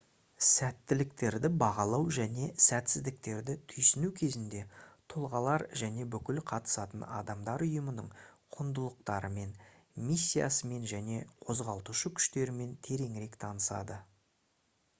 [0.45, 4.61] сәттіліктерді бағалау және сәтсіздіктерді түйсіну кезінде
[5.13, 8.07] тұлғалар және бүкіл қатысатын адамдар ұйымның
[8.57, 9.53] құндылықтарымен
[10.07, 11.19] миссиясымен және
[11.49, 13.99] қозғалтушы күштерімен тереңірек танысады